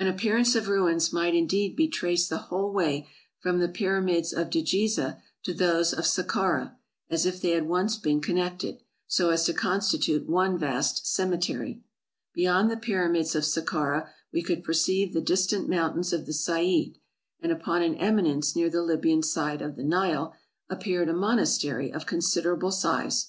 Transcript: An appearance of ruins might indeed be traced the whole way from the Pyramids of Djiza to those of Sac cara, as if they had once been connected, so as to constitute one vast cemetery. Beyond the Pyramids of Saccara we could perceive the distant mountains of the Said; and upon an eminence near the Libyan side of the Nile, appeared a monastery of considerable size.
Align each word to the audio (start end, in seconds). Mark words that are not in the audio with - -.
An 0.00 0.08
appearance 0.08 0.56
of 0.56 0.66
ruins 0.66 1.12
might 1.12 1.32
indeed 1.32 1.76
be 1.76 1.86
traced 1.86 2.28
the 2.28 2.38
whole 2.38 2.72
way 2.72 3.06
from 3.38 3.60
the 3.60 3.68
Pyramids 3.68 4.32
of 4.32 4.50
Djiza 4.50 5.22
to 5.44 5.54
those 5.54 5.92
of 5.94 6.04
Sac 6.08 6.26
cara, 6.26 6.76
as 7.08 7.24
if 7.24 7.40
they 7.40 7.50
had 7.50 7.68
once 7.68 7.96
been 7.96 8.20
connected, 8.20 8.82
so 9.06 9.30
as 9.30 9.44
to 9.44 9.54
constitute 9.54 10.28
one 10.28 10.58
vast 10.58 11.06
cemetery. 11.06 11.84
Beyond 12.34 12.68
the 12.68 12.76
Pyramids 12.78 13.36
of 13.36 13.44
Saccara 13.44 14.10
we 14.32 14.42
could 14.42 14.64
perceive 14.64 15.12
the 15.12 15.20
distant 15.20 15.68
mountains 15.68 16.12
of 16.12 16.26
the 16.26 16.32
Said; 16.32 16.98
and 17.38 17.52
upon 17.52 17.82
an 17.82 17.94
eminence 17.94 18.56
near 18.56 18.70
the 18.70 18.82
Libyan 18.82 19.22
side 19.22 19.62
of 19.62 19.76
the 19.76 19.84
Nile, 19.84 20.34
appeared 20.68 21.08
a 21.08 21.14
monastery 21.14 21.92
of 21.92 22.06
considerable 22.06 22.72
size. 22.72 23.28